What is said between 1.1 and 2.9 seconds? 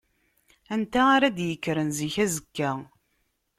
ara d-yekkren zik azekka?